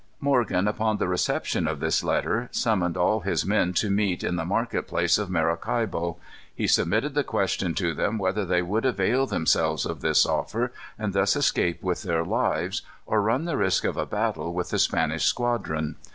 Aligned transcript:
Morgan, 0.19 0.67
upon 0.67 0.97
the 0.97 1.07
reception 1.07 1.67
of 1.67 1.79
this 1.79 2.03
letter, 2.03 2.49
summoned 2.51 2.97
all 2.97 3.19
his 3.19 3.45
men 3.45 3.71
to 3.73 3.91
meet 3.91 4.23
in 4.23 4.35
the 4.35 4.43
market 4.43 4.87
place 4.87 5.19
of 5.19 5.29
Maracaibo. 5.29 6.17
He 6.55 6.65
submitted 6.65 7.13
the 7.13 7.23
question 7.23 7.75
to 7.75 7.93
them 7.93 8.17
whether 8.17 8.43
they 8.43 8.63
would 8.63 8.83
avail 8.83 9.27
themselves 9.27 9.85
of 9.85 10.01
this 10.01 10.25
offer, 10.25 10.73
and 10.97 11.13
thus 11.13 11.35
escape 11.35 11.83
with 11.83 12.01
their 12.01 12.23
lives, 12.25 12.81
or 13.05 13.21
run 13.21 13.45
the 13.45 13.57
risk 13.57 13.83
of 13.83 13.95
a 13.95 14.07
battle 14.07 14.51
with 14.55 14.71
the 14.71 14.79
Spanish 14.79 15.25
squadron. 15.25 15.97